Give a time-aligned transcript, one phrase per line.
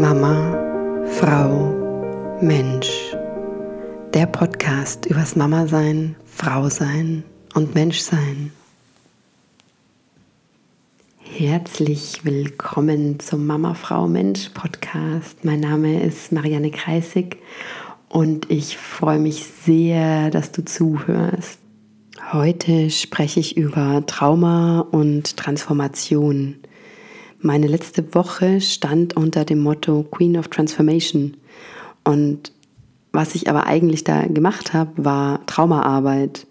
[0.00, 3.14] Mama, Frau, Mensch.
[4.12, 7.22] Der Podcast übers Mama sein, Frau sein
[7.54, 8.50] und Mensch sein.
[11.18, 15.44] Herzlich willkommen zum Mama, Frau, Mensch Podcast.
[15.44, 17.38] Mein Name ist Marianne Kreisig
[18.08, 21.60] und ich freue mich sehr, dass du zuhörst.
[22.32, 26.56] Heute spreche ich über Trauma und Transformation.
[27.46, 31.36] Meine letzte Woche stand unter dem Motto Queen of Transformation.
[32.02, 32.52] Und
[33.12, 36.46] was ich aber eigentlich da gemacht habe, war Traumaarbeit.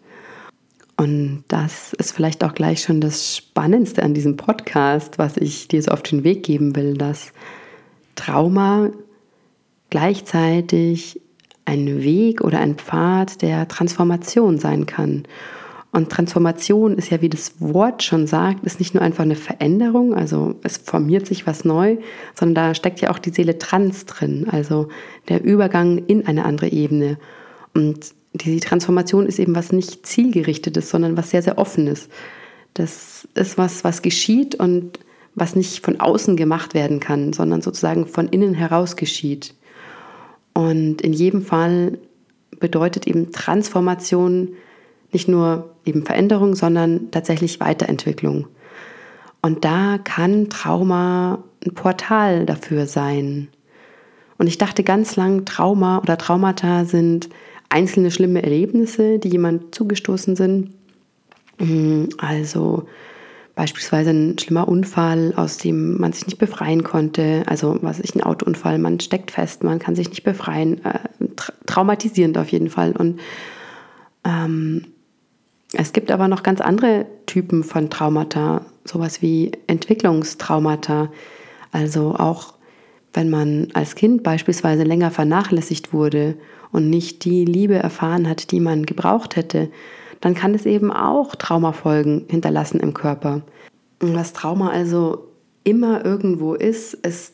[0.95, 5.81] Und das ist vielleicht auch gleich schon das Spannendste an diesem Podcast, was ich dir
[5.81, 7.33] so auf den Weg geben will, dass
[8.13, 8.91] Trauma
[9.89, 11.19] gleichzeitig
[11.65, 15.23] ein Weg oder ein Pfad der Transformation sein kann.
[15.93, 20.15] Und Transformation ist ja, wie das Wort schon sagt, ist nicht nur einfach eine Veränderung,
[20.15, 21.97] also es formiert sich was neu,
[22.33, 24.87] sondern da steckt ja auch die Seele trans drin, also
[25.29, 27.19] der Übergang in eine andere Ebene.
[27.75, 32.09] Und die Transformation ist eben was nicht zielgerichtetes, sondern was sehr, sehr offenes.
[32.73, 34.97] Das ist was, was geschieht und
[35.35, 39.53] was nicht von außen gemacht werden kann, sondern sozusagen von innen heraus geschieht.
[40.53, 41.99] Und in jedem Fall
[42.59, 44.55] bedeutet eben Transformation,
[45.13, 48.47] nicht nur eben Veränderung, sondern tatsächlich Weiterentwicklung.
[49.41, 53.49] Und da kann Trauma ein Portal dafür sein.
[54.37, 57.29] Und ich dachte ganz lang, Trauma oder Traumata sind
[57.69, 60.73] einzelne schlimme Erlebnisse, die jemand zugestoßen sind.
[61.59, 62.87] Mhm, also
[63.55, 67.43] beispielsweise ein schlimmer Unfall, aus dem man sich nicht befreien konnte.
[67.45, 70.83] Also was ist ein Autounfall, man steckt fest, man kann sich nicht befreien.
[70.85, 70.99] Äh,
[71.35, 72.93] tra traumatisierend auf jeden Fall.
[72.93, 73.19] Und
[74.25, 74.85] ähm,
[75.73, 81.11] es gibt aber noch ganz andere Typen von Traumata, sowas wie Entwicklungstraumata.
[81.71, 82.53] Also auch
[83.13, 86.35] wenn man als Kind beispielsweise länger vernachlässigt wurde
[86.71, 89.69] und nicht die Liebe erfahren hat, die man gebraucht hätte,
[90.21, 93.41] dann kann es eben auch Traumafolgen hinterlassen im Körper.
[94.01, 95.27] Und was Trauma also
[95.63, 97.33] immer irgendwo ist, ist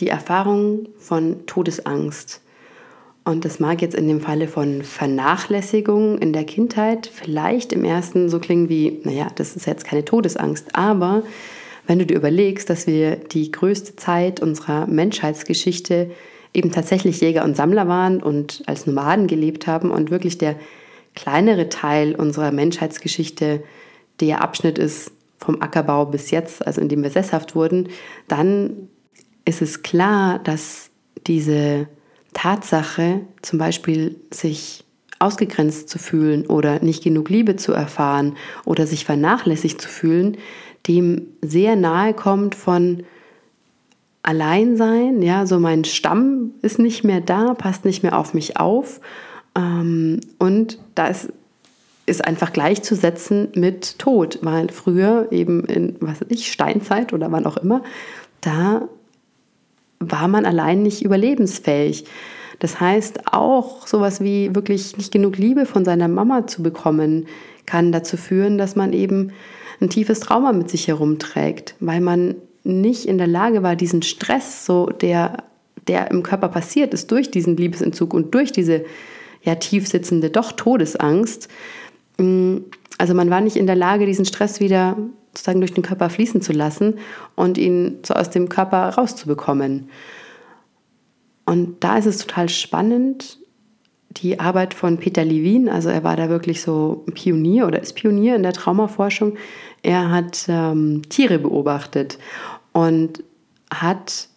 [0.00, 2.40] die Erfahrung von Todesangst.
[3.24, 8.28] Und das mag jetzt in dem Falle von Vernachlässigung in der Kindheit vielleicht im ersten
[8.28, 10.76] so klingen wie, naja, das ist jetzt keine Todesangst.
[10.76, 11.22] Aber
[11.86, 16.10] wenn du dir überlegst, dass wir die größte Zeit unserer Menschheitsgeschichte
[16.52, 20.56] eben tatsächlich Jäger und Sammler waren und als Nomaden gelebt haben und wirklich der
[21.14, 23.62] kleinere Teil unserer Menschheitsgeschichte
[24.20, 27.88] der Abschnitt ist vom Ackerbau bis jetzt, also in dem wir sesshaft wurden,
[28.28, 28.88] dann
[29.44, 30.90] ist es klar, dass
[31.26, 31.88] diese
[32.34, 34.84] Tatsache, zum Beispiel sich
[35.18, 38.36] ausgegrenzt zu fühlen oder nicht genug Liebe zu erfahren
[38.66, 40.36] oder sich vernachlässigt zu fühlen,
[40.86, 43.04] dem sehr nahe kommt von
[44.22, 49.00] Alleinsein, ja, so mein Stamm ist nicht mehr da, passt nicht mehr auf mich auf.
[49.54, 51.30] Ähm, und da ist,
[52.06, 57.46] ist einfach gleichzusetzen mit Tod, weil früher eben in, was weiß ich, Steinzeit oder wann
[57.46, 57.82] auch immer,
[58.40, 58.88] da
[60.10, 62.04] war man allein nicht überlebensfähig.
[62.58, 67.26] Das heißt, auch sowas wie wirklich nicht genug Liebe von seiner Mama zu bekommen,
[67.66, 69.32] kann dazu führen, dass man eben
[69.80, 74.64] ein tiefes Trauma mit sich herumträgt, weil man nicht in der Lage war, diesen Stress,
[74.64, 75.44] so der,
[75.88, 78.84] der im Körper passiert ist, durch diesen Liebesentzug und durch diese
[79.42, 81.48] ja tief sitzende doch Todesangst,
[82.18, 82.56] mm,
[82.96, 84.96] also man war nicht in der Lage, diesen Stress wieder
[85.34, 86.98] sozusagen durch den Körper fließen zu lassen
[87.34, 89.90] und ihn so aus dem Körper rauszubekommen.
[91.44, 93.38] Und da ist es total spannend,
[94.10, 98.36] die Arbeit von Peter Levin, also er war da wirklich so Pionier oder ist Pionier
[98.36, 99.36] in der Traumaforschung.
[99.82, 102.18] Er hat ähm, Tiere beobachtet
[102.72, 103.24] und
[103.72, 104.28] hat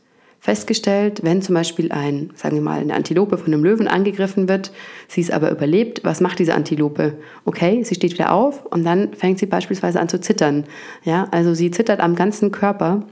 [0.48, 4.72] festgestellt, wenn zum Beispiel ein, sagen wir mal, eine Antilope von einem Löwen angegriffen wird,
[5.10, 7.16] sie es aber überlebt, was macht diese Antilope?
[7.44, 10.64] Okay, sie steht wieder auf und dann fängt sie beispielsweise an zu zittern.
[11.04, 13.04] Ja, also sie zittert am ganzen Körper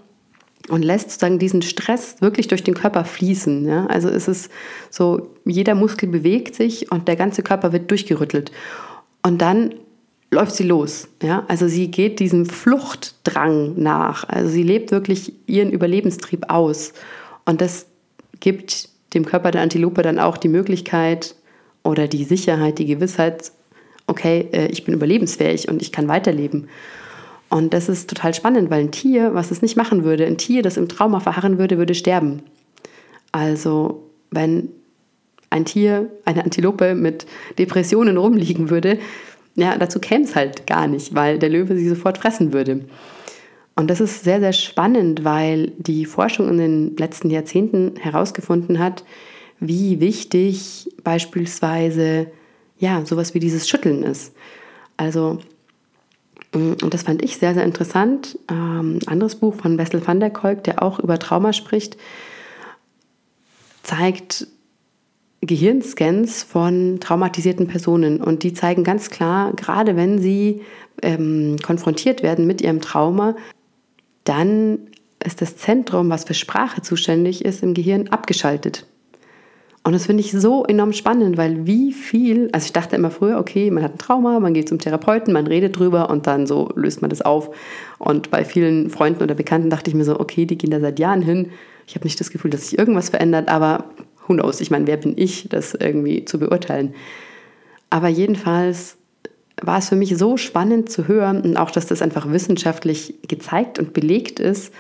[0.69, 3.67] und lässt sozusagen diesen Stress wirklich durch den Körper fließen.
[3.67, 3.85] Ja?
[3.87, 4.49] Also es ist
[4.89, 8.53] so, jeder Muskel bewegt sich und der ganze Körper wird durchgerüttelt.
[9.23, 9.75] Und dann
[10.31, 11.09] läuft sie los.
[11.21, 11.43] Ja?
[11.49, 14.23] Also sie geht diesem Fluchtdrang nach.
[14.29, 16.93] Also sie lebt wirklich ihren Überlebenstrieb aus.
[17.45, 17.87] Und das
[18.39, 21.35] gibt dem Körper der Antilope dann auch die Möglichkeit
[21.83, 23.51] oder die Sicherheit, die Gewissheit,
[24.07, 26.67] okay, äh, ich bin überlebensfähig und ich kann weiterleben.
[27.49, 30.61] Und das ist total spannend, weil ein Tier, was es nicht machen würde, ein Tier,
[30.61, 32.41] das im Trauma verharren würde, würde sterben.
[33.31, 34.69] Also wenn
[35.49, 37.25] ein Tier, eine Antilope mit
[37.57, 38.99] Depressionen rumliegen würde,
[39.55, 42.81] ja, dazu käme es halt gar nicht, weil der Löwe sie sofort fressen würde.
[43.75, 49.03] Und das ist sehr, sehr spannend, weil die Forschung in den letzten Jahrzehnten herausgefunden hat,
[49.59, 52.27] wie wichtig beispielsweise
[52.77, 54.33] ja, sowas wie dieses Schütteln ist.
[54.97, 55.39] Also,
[56.53, 58.37] mm, und das fand ich sehr, sehr interessant.
[58.49, 61.97] Ähm, ein anderes Buch von Wessel van der Kolk, der auch über Trauma spricht,
[63.83, 64.47] zeigt
[65.41, 68.21] Gehirnscans von traumatisierten Personen.
[68.21, 70.61] Und die zeigen ganz klar, gerade wenn sie
[71.01, 73.35] ähm, konfrontiert werden mit ihrem Trauma,
[74.25, 74.79] dann
[75.23, 78.85] ist das Zentrum, was für Sprache zuständig ist, im Gehirn abgeschaltet.
[79.83, 83.37] Und das finde ich so enorm spannend, weil wie viel, also ich dachte immer früher,
[83.37, 86.71] okay, man hat ein Trauma, man geht zum Therapeuten, man redet drüber und dann so
[86.75, 87.55] löst man das auf.
[87.99, 90.97] Und bei vielen Freunden oder Bekannten dachte ich mir so, okay, die gehen da seit
[90.97, 91.51] Jahren hin.
[91.85, 93.85] Ich habe nicht das Gefühl, dass sich irgendwas verändert, aber
[94.25, 94.59] who knows?
[94.59, 96.95] Ich meine, wer bin ich, das irgendwie zu beurteilen?
[97.91, 98.97] Aber jedenfalls
[99.61, 103.79] war es für mich so spannend zu hören und auch, dass das einfach wissenschaftlich gezeigt
[103.79, 104.73] und belegt ist,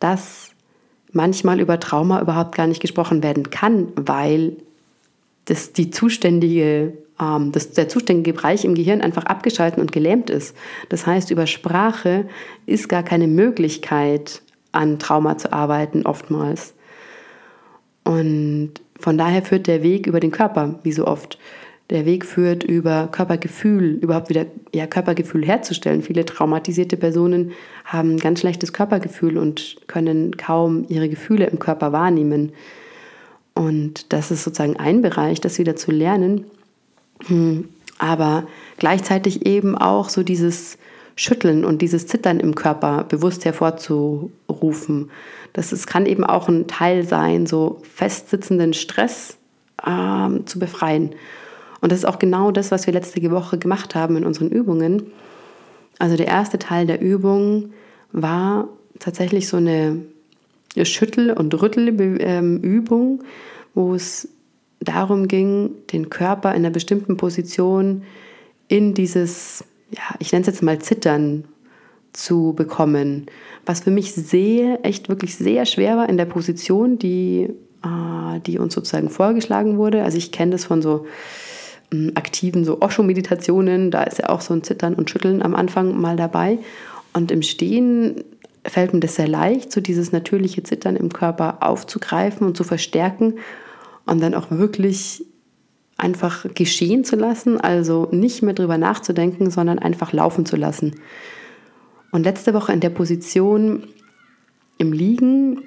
[0.00, 0.50] dass
[1.12, 4.56] manchmal über Trauma überhaupt gar nicht gesprochen werden kann, weil
[5.46, 10.56] das die zuständige, ähm, das, der zuständige Bereich im Gehirn einfach abgeschaltet und gelähmt ist.
[10.88, 12.28] Das heißt, über Sprache
[12.66, 14.42] ist gar keine Möglichkeit,
[14.72, 16.74] an Trauma zu arbeiten, oftmals.
[18.04, 21.38] Und von daher führt der Weg über den Körper, wie so oft.
[21.90, 26.02] Der Weg führt über Körpergefühl, überhaupt wieder ja, Körpergefühl herzustellen.
[26.02, 27.52] Viele traumatisierte Personen
[27.84, 32.52] haben ganz schlechtes Körpergefühl und können kaum ihre Gefühle im Körper wahrnehmen.
[33.54, 36.46] Und das ist sozusagen ein Bereich, das wieder zu lernen.
[37.26, 37.68] Hm,
[37.98, 38.46] aber
[38.78, 40.78] gleichzeitig eben auch so dieses
[41.14, 45.10] Schütteln und dieses Zittern im Körper bewusst hervorzurufen.
[45.54, 49.38] Das ist, kann eben auch ein Teil sein, so festsitzenden Stress
[49.86, 51.14] ähm, zu befreien.
[51.86, 55.04] Und das ist auch genau das, was wir letzte Woche gemacht haben in unseren Übungen.
[56.00, 57.74] Also der erste Teil der Übung
[58.10, 58.66] war
[58.98, 60.00] tatsächlich so eine
[60.82, 63.22] Schüttel- und Rüttelübung,
[63.76, 64.28] wo es
[64.80, 68.02] darum ging, den Körper in einer bestimmten Position
[68.66, 69.62] in dieses,
[69.92, 71.44] ja, ich nenne es jetzt mal Zittern
[72.12, 73.26] zu bekommen.
[73.64, 77.48] Was für mich sehr, echt wirklich sehr schwer war in der Position, die,
[77.84, 80.02] äh, die uns sozusagen vorgeschlagen wurde.
[80.02, 81.06] Also ich kenne das von so
[82.14, 86.16] aktiven so Osho-Meditationen, da ist ja auch so ein Zittern und Schütteln am Anfang mal
[86.16, 86.58] dabei.
[87.12, 88.24] Und im Stehen
[88.64, 93.34] fällt mir das sehr leicht, so dieses natürliche Zittern im Körper aufzugreifen und zu verstärken
[94.04, 95.24] und dann auch wirklich
[95.96, 100.96] einfach geschehen zu lassen, also nicht mehr drüber nachzudenken, sondern einfach laufen zu lassen.
[102.12, 103.84] Und letzte Woche in der Position
[104.78, 105.62] im Liegen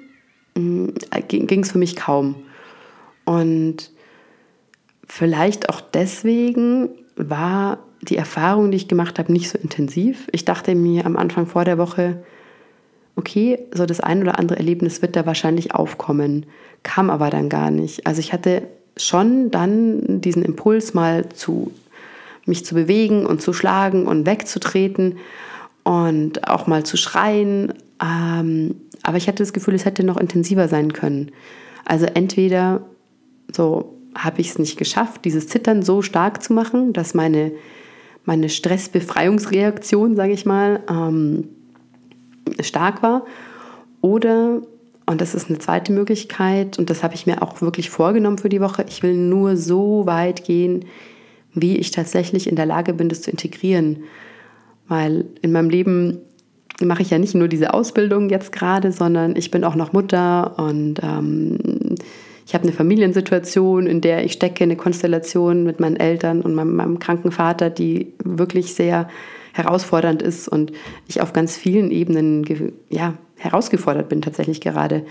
[0.54, 2.36] ging es für mich kaum.
[3.24, 3.90] Und
[5.10, 10.28] vielleicht auch deswegen war die Erfahrung, die ich gemacht habe, nicht so intensiv.
[10.32, 12.22] Ich dachte mir am Anfang vor der Woche,
[13.16, 16.46] okay, so das ein oder andere Erlebnis wird da wahrscheinlich aufkommen,
[16.82, 18.06] kam aber dann gar nicht.
[18.06, 18.62] Also ich hatte
[18.96, 21.72] schon dann diesen Impuls mal zu
[22.46, 25.18] mich zu bewegen und zu schlagen und wegzutreten
[25.84, 27.74] und auch mal zu schreien.
[28.02, 31.32] Ähm, aber ich hatte das Gefühl, es hätte noch intensiver sein können.
[31.84, 32.82] Also entweder
[33.54, 37.52] so habe ich es nicht geschafft, dieses Zittern so stark zu machen, dass meine,
[38.24, 41.48] meine Stressbefreiungsreaktion, sage ich mal, ähm,
[42.60, 43.24] stark war.
[44.00, 44.62] Oder,
[45.06, 48.48] und das ist eine zweite Möglichkeit, und das habe ich mir auch wirklich vorgenommen für
[48.48, 50.84] die Woche, ich will nur so weit gehen,
[51.54, 54.04] wie ich tatsächlich in der Lage bin, das zu integrieren.
[54.88, 56.18] Weil in meinem Leben
[56.80, 60.58] mache ich ja nicht nur diese Ausbildung jetzt gerade, sondern ich bin auch noch Mutter
[60.58, 61.58] und ähm,
[62.50, 66.74] ich habe eine Familiensituation, in der ich stecke, eine Konstellation mit meinen Eltern und meinem,
[66.74, 69.06] meinem kranken Vater, die wirklich sehr
[69.52, 70.72] herausfordernd ist und
[71.06, 75.04] ich auf ganz vielen Ebenen ja, herausgefordert bin tatsächlich gerade.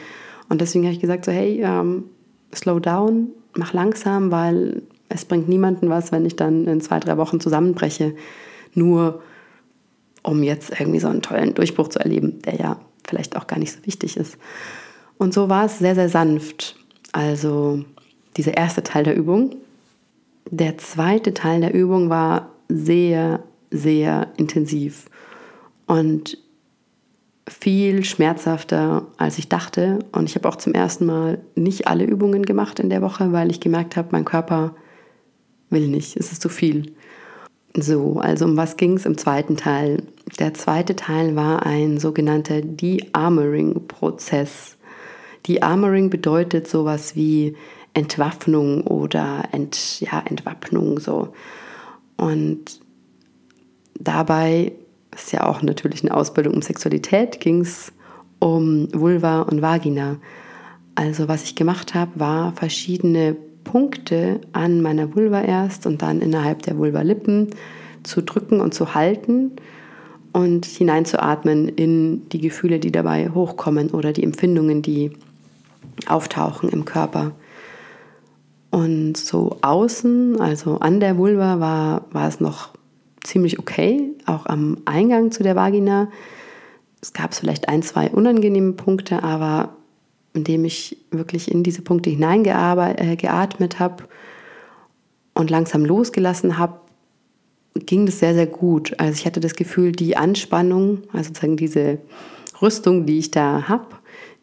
[0.49, 2.09] Und deswegen habe ich gesagt, so hey, ähm,
[2.53, 7.15] slow down, mach langsam, weil es bringt niemanden was, wenn ich dann in zwei, drei
[7.15, 8.15] Wochen zusammenbreche,
[8.73, 9.21] nur
[10.23, 13.71] um jetzt irgendwie so einen tollen Durchbruch zu erleben, der ja vielleicht auch gar nicht
[13.71, 14.37] so wichtig ist.
[15.17, 16.75] Und so war es sehr, sehr sanft.
[17.11, 17.83] Also
[18.37, 19.55] dieser erste Teil der Übung.
[20.49, 25.05] Der zweite Teil der Übung war sehr, sehr intensiv
[25.85, 26.37] und
[27.47, 29.99] viel schmerzhafter, als ich dachte.
[30.11, 33.51] Und ich habe auch zum ersten Mal nicht alle Übungen gemacht in der Woche, weil
[33.51, 34.75] ich gemerkt habe, mein Körper
[35.69, 36.93] will nicht, es ist zu viel.
[37.75, 40.01] So, also um was ging es im zweiten Teil?
[40.39, 44.77] Der zweite Teil war ein sogenannter De-Armoring-Prozess.
[45.47, 47.55] De-Armoring bedeutet sowas wie
[47.93, 51.29] Entwaffnung oder Ent, ja, Entwappnung so.
[52.17, 52.79] Und
[53.99, 54.73] dabei
[55.13, 57.91] ist ja auch natürlich eine Ausbildung um Sexualität, ging es
[58.39, 60.17] um Vulva und Vagina.
[60.95, 66.61] Also was ich gemacht habe, war verschiedene Punkte an meiner Vulva erst und dann innerhalb
[66.63, 67.49] der Vulva-Lippen
[68.03, 69.51] zu drücken und zu halten
[70.33, 75.11] und hineinzuatmen in die Gefühle, die dabei hochkommen oder die Empfindungen, die
[76.07, 77.31] auftauchen im Körper.
[78.71, 82.69] Und so außen, also an der Vulva, war, war es noch
[83.23, 86.09] ziemlich okay, auch am Eingang zu der Vagina.
[87.01, 89.75] Es gab vielleicht ein, zwei unangenehme Punkte, aber
[90.33, 94.03] indem ich wirklich in diese Punkte hineingeatmet äh, habe
[95.33, 96.79] und langsam losgelassen habe,
[97.73, 98.99] ging das sehr, sehr gut.
[98.99, 101.99] Also ich hatte das Gefühl, die Anspannung, also sozusagen diese
[102.61, 103.87] Rüstung, die ich da habe,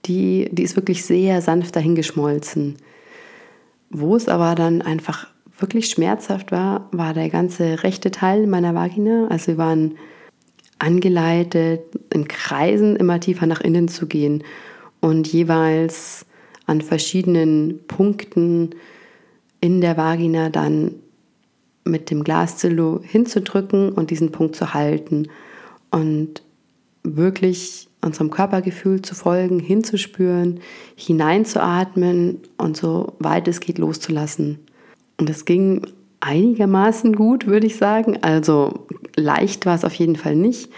[0.06, 2.76] die, die ist wirklich sehr sanft dahingeschmolzen.
[3.90, 9.28] Wo es aber dann einfach wirklich schmerzhaft war, war der ganze rechte Teil meiner Vagina.
[9.28, 9.96] Also wir waren
[10.78, 11.82] angeleitet,
[12.12, 14.44] in Kreisen immer tiefer nach innen zu gehen
[15.00, 16.26] und jeweils
[16.66, 18.70] an verschiedenen Punkten
[19.60, 20.96] in der Vagina dann
[21.84, 25.28] mit dem Glaszillo hinzudrücken und diesen Punkt zu halten
[25.90, 26.42] und
[27.04, 30.60] wirklich unserem Körpergefühl zu folgen, hinzuspüren,
[30.94, 34.58] hineinzuatmen und so weit es geht loszulassen.
[35.18, 35.86] Und es ging
[36.20, 38.18] einigermaßen gut, würde ich sagen.
[38.22, 38.86] Also
[39.16, 40.70] leicht war es auf jeden Fall nicht.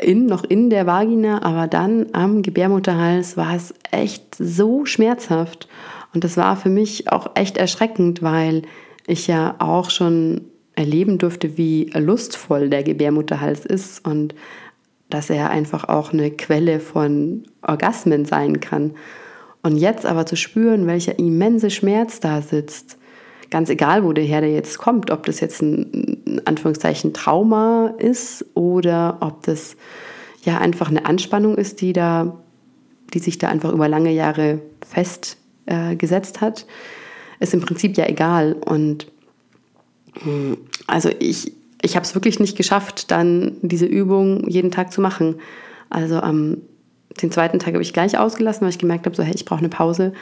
[0.00, 5.68] In, noch in der Vagina, aber dann am Gebärmutterhals war es echt so schmerzhaft.
[6.12, 8.62] Und das war für mich auch echt erschreckend, weil
[9.06, 10.42] ich ja auch schon
[10.76, 14.34] erleben durfte, wie lustvoll der Gebärmutterhals ist und
[15.10, 18.92] dass er einfach auch eine Quelle von Orgasmen sein kann.
[19.62, 22.98] Und jetzt aber zu spüren, welcher immense Schmerz da sitzt,
[23.50, 28.44] ganz egal, wo der Herde jetzt kommt, ob das jetzt ein, in Anführungszeichen Trauma ist
[28.54, 29.76] oder ob das
[30.42, 32.36] ja einfach eine Anspannung ist, die da,
[33.12, 36.66] die sich da einfach über lange Jahre festgesetzt äh, hat,
[37.40, 38.54] ist im Prinzip ja egal.
[38.54, 39.10] Und
[40.22, 41.52] hm, also ich,
[41.84, 45.36] ich habe es wirklich nicht geschafft, dann diese Übung jeden Tag zu machen.
[45.90, 46.58] Also am
[47.22, 49.60] den zweiten Tag habe ich gleich ausgelassen, weil ich gemerkt habe, so hey, ich brauche
[49.60, 50.12] eine Pause.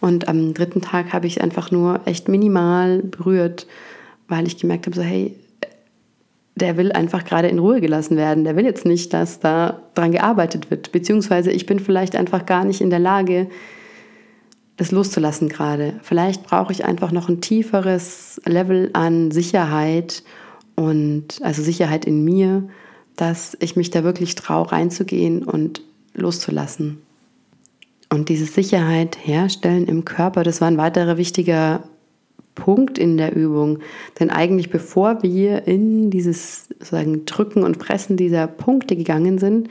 [0.00, 3.66] Und am dritten Tag habe ich es einfach nur echt minimal berührt,
[4.28, 5.34] weil ich gemerkt habe, so hey,
[6.54, 8.44] der will einfach gerade in Ruhe gelassen werden.
[8.44, 10.92] Der will jetzt nicht, dass da dran gearbeitet wird.
[10.92, 13.48] Beziehungsweise ich bin vielleicht einfach gar nicht in der Lage,
[14.76, 15.94] das loszulassen gerade.
[16.02, 20.22] Vielleicht brauche ich einfach noch ein tieferes Level an Sicherheit
[20.76, 22.68] und also Sicherheit in mir,
[23.16, 25.82] dass ich mich da wirklich traue, reinzugehen und
[26.14, 26.98] loszulassen.
[28.10, 31.82] Und diese Sicherheit herstellen im Körper, das war ein weiterer wichtiger
[32.54, 33.80] Punkt in der Übung.
[34.20, 39.68] Denn eigentlich bevor wir in dieses sozusagen Drücken und Pressen dieser Punkte gegangen sind,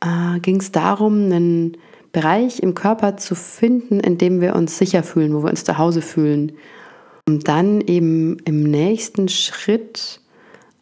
[0.00, 1.76] äh, ging es darum, einen
[2.12, 5.76] Bereich im Körper zu finden, in dem wir uns sicher fühlen, wo wir uns zu
[5.76, 6.52] Hause fühlen.
[7.28, 10.20] Und dann eben im nächsten Schritt,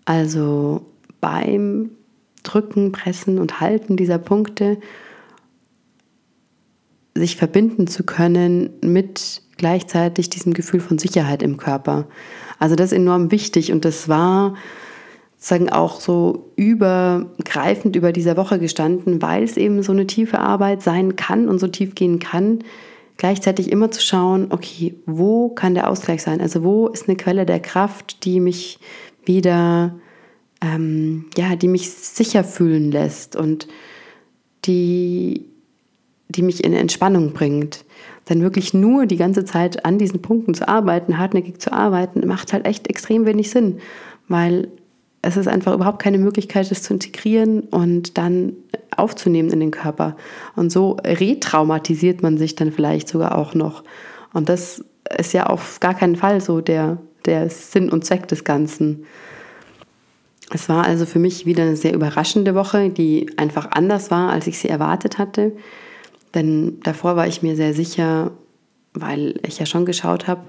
[0.05, 0.85] also
[1.21, 1.91] beim
[2.43, 4.79] Drücken, Pressen und Halten dieser Punkte,
[7.15, 12.07] sich verbinden zu können mit gleichzeitig diesem Gefühl von Sicherheit im Körper.
[12.59, 14.55] Also das ist enorm wichtig und das war
[15.39, 20.83] sagen auch so übergreifend über dieser Woche gestanden, weil es eben so eine tiefe Arbeit
[20.83, 22.65] sein kann und so tief gehen kann,
[23.16, 26.40] gleichzeitig immer zu schauen, okay, wo kann der Ausgleich sein?
[26.40, 28.78] Also wo ist eine Quelle der Kraft, die mich
[29.25, 29.94] wieder,
[30.61, 33.68] ähm, ja, die mich sicher fühlen lässt und
[34.64, 35.47] die,
[36.28, 37.85] die mich in Entspannung bringt.
[38.28, 42.52] Denn wirklich nur die ganze Zeit an diesen Punkten zu arbeiten, hartnäckig zu arbeiten, macht
[42.52, 43.78] halt echt extrem wenig Sinn,
[44.28, 44.68] weil
[45.25, 48.52] es ist einfach überhaupt keine Möglichkeit, das zu integrieren und dann
[48.97, 50.16] aufzunehmen in den Körper.
[50.54, 53.85] Und so retraumatisiert man sich dann vielleicht sogar auch noch.
[54.33, 54.85] Und das
[55.16, 59.07] ist ja auf gar keinen Fall so der, der Sinn und Zweck des Ganzen.
[60.52, 64.47] Es war also für mich wieder eine sehr überraschende Woche, die einfach anders war, als
[64.47, 65.52] ich sie erwartet hatte.
[66.35, 68.33] Denn davor war ich mir sehr sicher,
[68.93, 70.43] weil ich ja schon geschaut habe,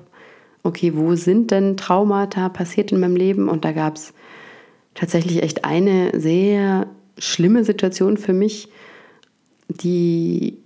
[0.64, 3.48] okay, wo sind denn Traumata passiert in meinem Leben?
[3.48, 4.14] Und da gab es
[4.96, 6.88] tatsächlich echt eine sehr
[7.18, 8.70] schlimme Situation für mich,
[9.68, 10.58] die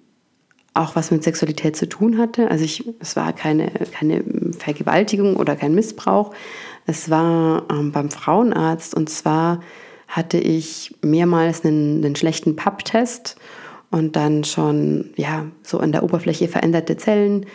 [0.73, 2.49] auch was mit Sexualität zu tun hatte.
[2.49, 4.23] Also ich, es war keine, keine
[4.57, 6.33] Vergewaltigung oder kein Missbrauch.
[6.85, 9.59] Es war ähm, beim Frauenarzt und zwar
[10.07, 13.35] hatte ich mehrmals einen, einen schlechten Papptest
[13.91, 17.45] und dann schon ja so an der Oberfläche veränderte Zellen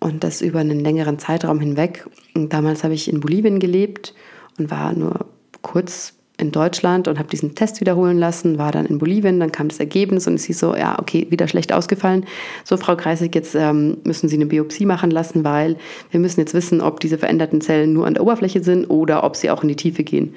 [0.00, 2.06] und das über einen längeren Zeitraum hinweg.
[2.34, 4.14] Und damals habe ich in Bolivien gelebt
[4.58, 5.26] und war nur
[5.64, 9.68] kurz in Deutschland und habe diesen Test wiederholen lassen, war dann in Bolivien, dann kam
[9.68, 12.26] das Ergebnis und es hieß so, ja, okay, wieder schlecht ausgefallen.
[12.64, 15.76] So, Frau Kreisig, jetzt ähm, müssen Sie eine Biopsie machen lassen, weil
[16.10, 19.36] wir müssen jetzt wissen, ob diese veränderten Zellen nur an der Oberfläche sind oder ob
[19.36, 20.34] sie auch in die Tiefe gehen.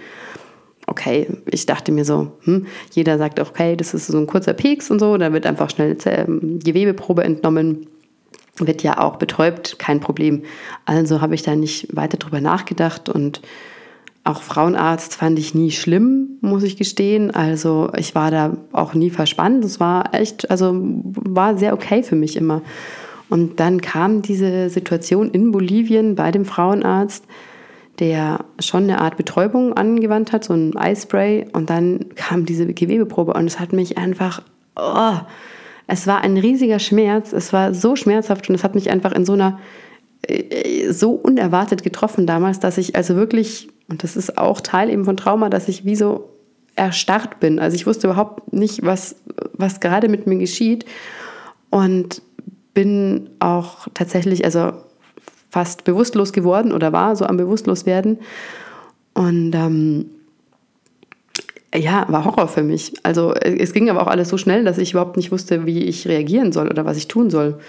[0.85, 4.91] Okay, ich dachte mir so, hm, jeder sagt, okay, das ist so ein kurzer Peaks
[4.91, 7.87] und so, da wird einfach schnell eine ähm, Gewebeprobe entnommen,
[8.59, 10.43] wird ja auch betäubt, kein Problem.
[10.85, 13.41] Also habe ich da nicht weiter drüber nachgedacht und
[14.27, 17.31] auch Frauenarzt fand ich nie schlimm, muss ich gestehen.
[17.31, 19.63] Also ich war da auch nie verspannt.
[19.63, 22.61] Es war echt, also war sehr okay für mich immer.
[23.29, 27.25] Und dann kam diese Situation in Bolivien bei dem Frauenarzt,
[27.99, 31.47] der schon eine Art Betäubung angewandt hat, so ein Eispray.
[31.53, 34.41] Und dann kam diese Gewebeprobe und es hat mich einfach,
[34.75, 35.15] oh,
[35.87, 37.31] es war ein riesiger Schmerz.
[37.31, 39.59] Es war so schmerzhaft und es hat mich einfach in so einer,
[40.23, 45.05] äh, so unerwartet getroffen damals, dass ich also wirklich und das ist auch Teil eben
[45.05, 46.29] von Trauma, dass ich wie so
[46.75, 47.59] erstarrt bin.
[47.59, 49.15] Also ich wusste überhaupt nicht, was,
[49.53, 50.85] was gerade mit mir geschieht.
[51.69, 52.21] Und
[52.73, 54.73] bin auch tatsächlich, also
[55.49, 58.19] fast bewusstlos geworden oder war so am Bewusstloswerden.
[59.13, 60.05] Und ähm,
[61.73, 62.93] ja, war Horror für mich.
[63.03, 66.07] Also es ging aber auch alles so schnell, dass ich überhaupt nicht wusste, wie ich
[66.07, 67.59] reagieren soll oder was ich tun soll.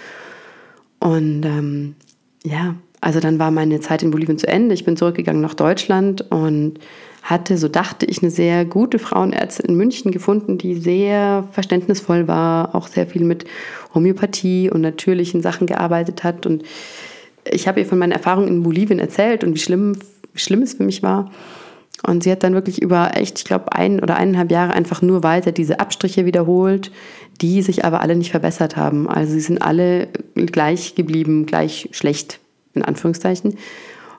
[0.99, 1.95] Und ähm,
[2.43, 4.73] ja, also dann war meine Zeit in Bolivien zu Ende.
[4.73, 6.79] Ich bin zurückgegangen nach Deutschland und
[7.21, 12.75] hatte, so dachte ich, eine sehr gute Frauenärztin in München gefunden, die sehr verständnisvoll war,
[12.75, 13.45] auch sehr viel mit
[13.93, 16.45] Homöopathie und natürlichen Sachen gearbeitet hat.
[16.45, 16.63] Und
[17.49, 19.97] ich habe ihr von meinen Erfahrungen in Bolivien erzählt und wie schlimm,
[20.33, 21.31] wie schlimm es für mich war.
[22.07, 25.21] Und sie hat dann wirklich über echt, ich glaube, ein oder eineinhalb Jahre einfach nur
[25.21, 26.91] weiter diese Abstriche wiederholt,
[27.41, 29.09] die sich aber alle nicht verbessert haben.
[29.09, 32.39] Also sie sind alle gleich geblieben, gleich schlecht
[32.79, 33.57] in Anführungszeichen.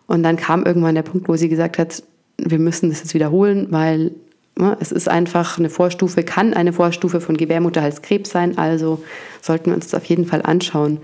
[0.06, 2.02] Und dann kam irgendwann der Punkt, wo sie gesagt hat,
[2.36, 4.12] wir müssen das jetzt wiederholen, weil
[4.56, 9.02] ne, es ist einfach eine Vorstufe, kann eine Vorstufe von Gebärmutterhalskrebs sein, also
[9.40, 10.98] sollten wir uns das auf jeden Fall anschauen.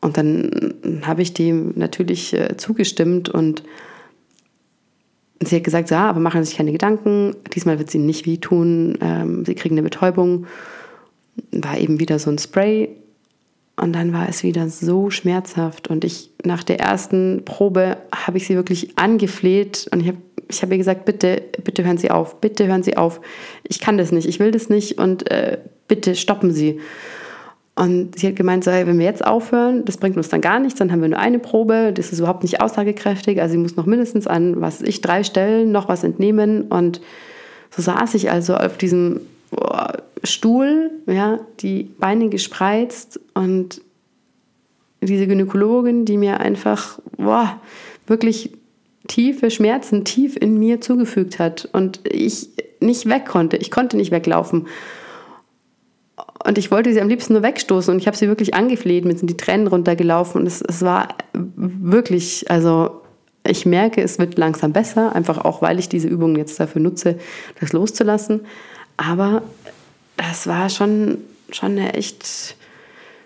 [0.00, 3.62] Und dann habe ich dem natürlich äh, zugestimmt und
[5.42, 8.26] sie hat gesagt, ja, aber machen Sie sich keine Gedanken, diesmal wird es Ihnen nicht
[8.26, 10.46] wehtun, ähm, Sie kriegen eine Betäubung.
[11.52, 12.90] War eben wieder so ein Spray
[13.80, 15.88] und dann war es wieder so schmerzhaft.
[15.88, 20.62] Und ich, nach der ersten Probe, habe ich sie wirklich angefleht und ich habe ich
[20.62, 23.20] hab ihr gesagt, bitte, bitte hören Sie auf, bitte hören Sie auf.
[23.62, 26.80] Ich kann das nicht, ich will das nicht und äh, bitte stoppen Sie.
[27.76, 30.58] Und sie hat gemeint, so, hey, wenn wir jetzt aufhören, das bringt uns dann gar
[30.58, 33.40] nichts, dann haben wir nur eine Probe, das ist überhaupt nicht aussagekräftig.
[33.40, 36.62] Also sie muss noch mindestens an, was ich, drei Stellen noch was entnehmen.
[36.62, 37.00] Und
[37.70, 39.20] so saß ich also auf diesem
[40.22, 43.80] Stuhl, ja, die Beine gespreizt und
[45.00, 47.60] diese Gynäkologin, die mir einfach boah,
[48.06, 48.52] wirklich
[49.08, 53.56] tiefe Schmerzen tief in mir zugefügt hat und ich nicht weg konnte.
[53.56, 54.68] Ich konnte nicht weglaufen.
[56.46, 59.16] Und ich wollte sie am liebsten nur wegstoßen und ich habe sie wirklich angefleht, mir
[59.16, 63.02] sind die Tränen runtergelaufen und es, es war wirklich, also
[63.46, 67.18] ich merke, es wird langsam besser, einfach auch, weil ich diese Übungen jetzt dafür nutze,
[67.60, 68.42] das loszulassen.
[69.00, 69.42] Aber
[70.18, 71.18] das war schon,
[71.50, 72.54] schon eine echt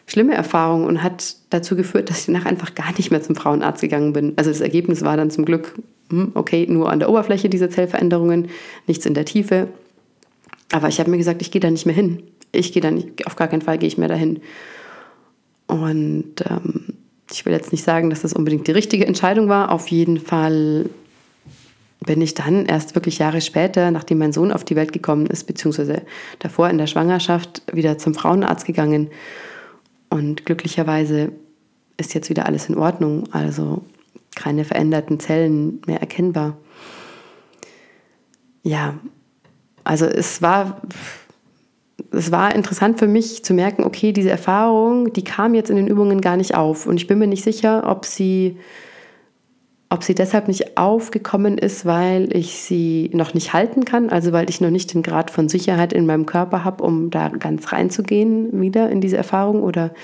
[0.07, 3.81] schlimme Erfahrung und hat dazu geführt, dass ich danach einfach gar nicht mehr zum Frauenarzt
[3.81, 4.35] gegangen bin.
[4.37, 5.75] Also das Ergebnis war dann zum Glück,
[6.11, 8.51] hm, okay, nur an der Oberfläche diese Zellveränderungen,
[8.87, 9.67] nichts in der Tiefe.
[10.71, 12.23] Aber ich habe mir gesagt, ich gehe da nicht mehr hin.
[12.53, 14.43] Ich gehe da nicht, auf gar keinen Fall gehe ich mehr dahin.
[15.67, 16.85] Und ähm,
[17.33, 19.73] ich will jetzt nicht sagen, dass das unbedingt die richtige Entscheidung war.
[19.73, 20.89] Auf jeden Fall
[22.07, 25.45] bin ich dann erst wirklich Jahre später, nachdem mein Sohn auf die Welt gekommen ist,
[25.45, 26.03] beziehungsweise
[26.39, 29.11] davor in der Schwangerschaft, wieder zum Frauenarzt gegangen.
[30.11, 31.33] Und glücklicherweise
[31.97, 33.83] ist jetzt wieder alles in Ordnung, also
[34.35, 36.57] keine veränderten Zellen mehr erkennbar.
[38.63, 38.99] Ja,
[39.85, 40.83] also es war,
[42.11, 45.87] es war interessant für mich zu merken, okay, diese Erfahrung, die kam jetzt in den
[45.87, 46.87] Übungen gar nicht auf.
[46.87, 48.57] Und ich bin mir nicht sicher, ob sie
[49.95, 54.51] ob sie deshalb nicht aufgekommen ist, weil ich sie noch nicht halten kann, also weil
[54.51, 58.61] ich noch nicht den Grad von Sicherheit in meinem Körper habe, um da ganz reinzugehen
[58.61, 59.95] wieder in diese Erfahrung oder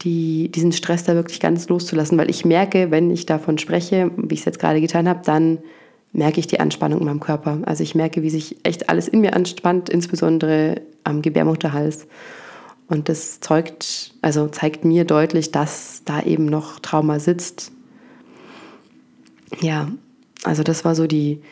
[0.00, 4.34] die, diesen Stress da wirklich ganz loszulassen, weil ich merke, wenn ich davon spreche, wie
[4.34, 5.58] ich es jetzt gerade getan habe, dann
[6.12, 7.60] merke ich die Anspannung in meinem Körper.
[7.64, 12.08] Also ich merke, wie sich echt alles in mir anspannt, insbesondere am Gebärmutterhals.
[12.88, 17.70] Und das zeugt, also zeigt mir deutlich, dass da eben noch Trauma sitzt,
[19.60, 19.88] ja,
[20.44, 21.42] also das war so die,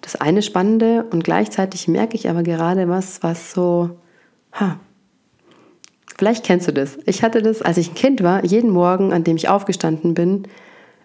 [0.00, 3.98] das eine Spannende und gleichzeitig merke ich aber gerade was, was so,
[4.52, 4.78] ha,
[6.18, 6.98] vielleicht kennst du das.
[7.06, 10.46] Ich hatte das, als ich ein Kind war, jeden Morgen, an dem ich aufgestanden bin,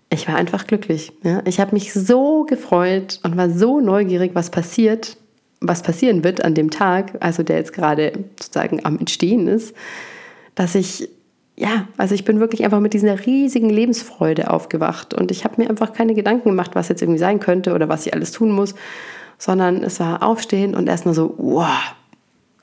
[0.09, 1.11] ich war einfach glücklich.
[1.23, 1.41] Ja?
[1.45, 5.17] Ich habe mich so gefreut und war so neugierig, was passiert,
[5.61, 9.75] was passieren wird an dem Tag, also der jetzt gerade sozusagen am Entstehen ist,
[10.53, 11.09] dass ich,
[11.57, 15.69] ja, also ich bin wirklich einfach mit dieser riesigen Lebensfreude aufgewacht und ich habe mir
[15.69, 18.75] einfach keine Gedanken gemacht, was jetzt irgendwie sein könnte oder was ich alles tun muss,
[19.37, 21.95] sondern es war Aufstehen und erstmal so, wow,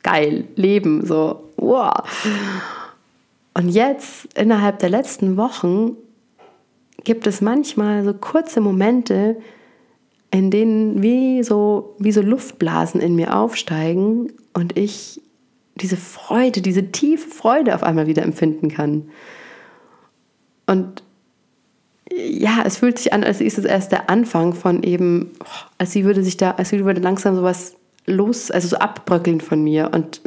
[0.03, 2.03] geil, Leben, so, wow.
[3.55, 5.97] Und jetzt, innerhalb der letzten Wochen,
[7.05, 9.37] gibt es manchmal so kurze Momente,
[10.31, 15.21] in denen wie so, wie so Luftblasen in mir aufsteigen und ich
[15.77, 19.11] diese Freude, diese tiefe Freude auf einmal wieder empfinden kann.
[20.67, 21.03] Und
[22.15, 25.31] ja, es fühlt sich an, als ist es erst der Anfang von eben,
[25.79, 29.91] als sie würde sich da, als würde langsam sowas los, also so abbröckeln von mir
[29.95, 30.21] und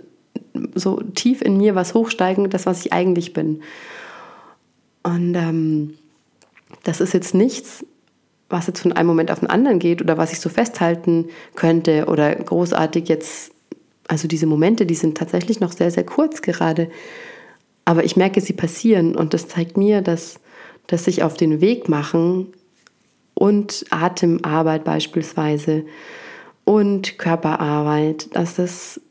[0.74, 3.62] so tief in mir was hochsteigen, das, was ich eigentlich bin.
[5.04, 5.94] Und ähm,
[6.84, 7.86] das ist jetzt nichts,
[8.50, 12.06] was jetzt von einem Moment auf den anderen geht oder was ich so festhalten könnte
[12.06, 13.52] oder großartig jetzt,
[14.08, 16.90] also diese Momente, die sind tatsächlich noch sehr, sehr kurz gerade.
[17.86, 20.40] Aber ich merke, sie passieren und das zeigt mir, dass,
[20.88, 22.48] dass sich auf den Weg machen
[23.34, 25.86] und Atemarbeit beispielsweise
[26.64, 29.02] und Körperarbeit, dass das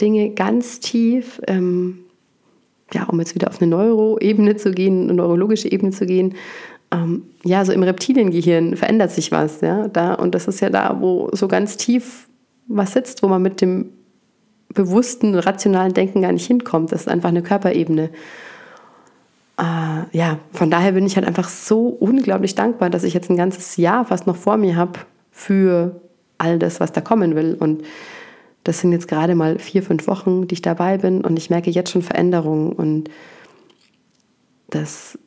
[0.00, 2.00] Dinge ganz tief, ähm,
[2.92, 6.34] ja, um jetzt wieder auf eine Neuroebene zu gehen, eine neurologische Ebene zu gehen,
[6.92, 10.98] ähm, ja, so im Reptiliengehirn verändert sich was, ja, da und das ist ja da,
[11.00, 12.28] wo so ganz tief
[12.68, 13.90] was sitzt, wo man mit dem
[14.74, 16.92] bewussten, rationalen Denken gar nicht hinkommt.
[16.92, 18.10] Das ist einfach eine Körperebene.
[19.58, 23.36] Äh, ja, von daher bin ich halt einfach so unglaublich dankbar, dass ich jetzt ein
[23.36, 26.00] ganzes Jahr fast noch vor mir habe für
[26.38, 27.56] all das, was da kommen will.
[27.58, 27.84] Und
[28.64, 31.70] das sind jetzt gerade mal vier, fünf Wochen, die ich dabei bin und ich merke
[31.70, 33.10] jetzt schon Veränderungen und
[34.70, 35.18] das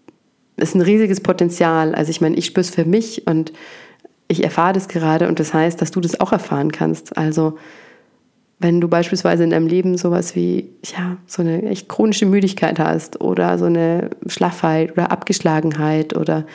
[0.57, 1.93] ist ein riesiges Potenzial.
[1.93, 3.53] Also ich meine, ich spüre es für mich und
[4.27, 7.15] ich erfahre das gerade und das heißt, dass du das auch erfahren kannst.
[7.15, 7.57] Also
[8.59, 13.21] wenn du beispielsweise in deinem Leben sowas wie, ja, so eine echt chronische Müdigkeit hast
[13.21, 16.45] oder so eine Schlaffheit oder Abgeschlagenheit oder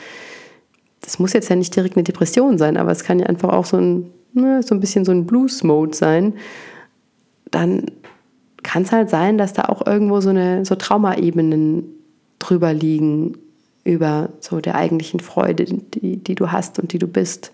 [1.01, 3.65] das muss jetzt ja nicht direkt eine Depression sein, aber es kann ja einfach auch
[3.65, 6.35] so ein, ne, so ein bisschen so ein Blues-Mode sein,
[7.51, 7.87] dann
[8.63, 11.85] kann es halt sein, dass da auch irgendwo so eine so Traumaebenen
[12.39, 13.39] drüber liegen
[13.85, 17.53] über so der eigentlichen Freude, die, die du hast und die du bist.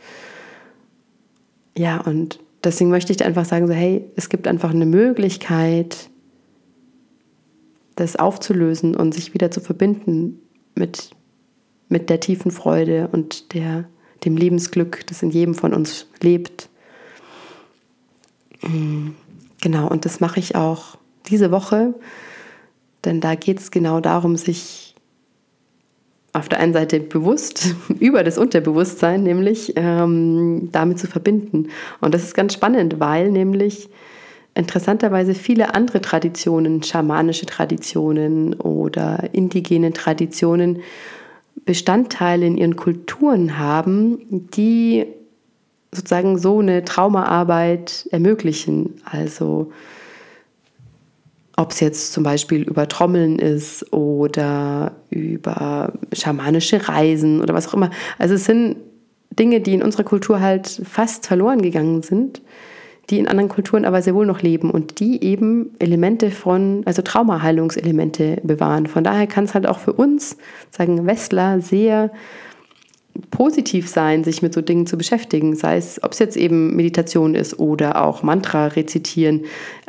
[1.77, 6.11] Ja, und deswegen möchte ich dir einfach sagen, so, hey, es gibt einfach eine Möglichkeit,
[7.97, 10.41] das aufzulösen und sich wieder zu verbinden
[10.75, 11.11] mit,
[11.89, 13.89] mit der tiefen Freude und der,
[14.25, 16.69] dem Lebensglück, das in jedem von uns lebt.
[18.63, 19.09] Mm,
[19.61, 20.97] genau, und das mache ich auch
[21.29, 21.95] diese Woche,
[23.05, 24.88] denn da geht es genau darum, sich
[26.39, 31.69] auf der einen Seite bewusst über das Unterbewusstsein, nämlich ähm, damit zu verbinden.
[32.01, 33.89] Und das ist ganz spannend, weil nämlich
[34.55, 40.81] interessanterweise viele andere Traditionen, schamanische Traditionen oder indigene Traditionen,
[41.65, 45.07] Bestandteile in ihren Kulturen haben, die
[45.93, 49.01] sozusagen so eine Traumaarbeit ermöglichen.
[49.05, 49.73] Also
[51.59, 57.75] ob es jetzt zum Beispiel über Trommeln ist oder über schamanische Reisen oder was auch
[57.75, 57.91] immer.
[58.17, 58.77] Also es sind
[59.37, 62.43] Dinge, die in unserer Kultur halt fast verloren gegangen sind,
[63.11, 67.03] die in anderen Kulturen aber sehr wohl noch leben und die eben Elemente von, also
[67.03, 68.87] Traumaheilungselemente bewahren.
[68.87, 70.37] Von daher kann es halt auch für uns,
[70.71, 72.13] sagen Westler, sehr
[73.31, 77.35] positiv sein, sich mit so Dingen zu beschäftigen, sei es, ob es jetzt eben Meditation
[77.35, 79.45] ist oder auch Mantra rezitieren.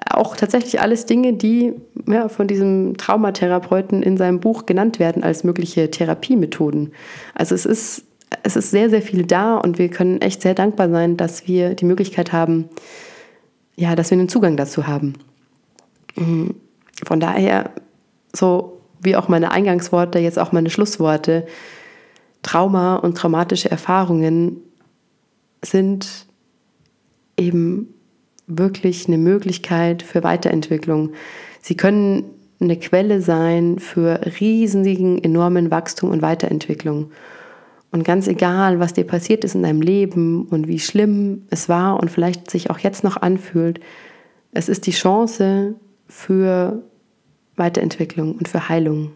[0.10, 1.74] Auch tatsächlich alles Dinge, die
[2.08, 6.92] ja, von diesem Traumatherapeuten in seinem Buch genannt werden als mögliche Therapiemethoden.
[7.36, 8.04] Also es ist,
[8.44, 11.76] es ist sehr, sehr viel da und wir können echt sehr dankbar sein, dass wir
[11.76, 12.70] die Möglichkeit haben,
[13.76, 15.14] ja, dass wir einen Zugang dazu haben.
[16.16, 16.56] Mhm.
[17.06, 17.72] Von daher,
[18.36, 21.48] so wie auch meine Eingangsworte, jetzt auch meine Schlussworte,
[22.50, 24.58] Trauma und traumatische Erfahrungen
[25.64, 26.26] sind
[27.38, 27.94] eben
[28.48, 31.12] wirklich eine Möglichkeit für Weiterentwicklung.
[31.62, 32.24] Sie können
[32.60, 37.12] eine Quelle sein für riesigen, enormen Wachstum und Weiterentwicklung.
[37.92, 42.00] Und ganz egal, was dir passiert ist in deinem Leben und wie schlimm es war
[42.00, 43.80] und vielleicht sich auch jetzt noch anfühlt,
[44.54, 45.76] es ist die Chance
[46.08, 46.82] für
[47.58, 49.12] Weiterentwicklung und für Heilung.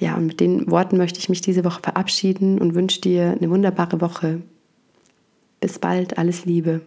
[0.00, 3.50] Ja, und mit den Worten möchte ich mich diese Woche verabschieden und wünsche dir eine
[3.50, 4.40] wunderbare Woche.
[5.60, 6.80] Bis bald, alles Liebe.